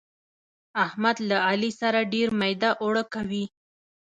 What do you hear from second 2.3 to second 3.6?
ميده اوړه کوي.